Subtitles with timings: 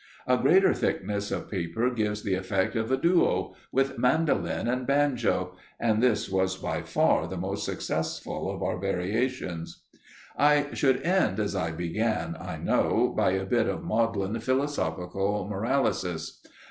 [0.25, 5.55] A greater thickness of paper gives the effect of a duo with mandolin and banjo,
[5.79, 9.83] and this was by far the most successful of our variations.
[10.35, 16.43] I should end as I began, I know, by a bit of maudlin philosophical moralysis.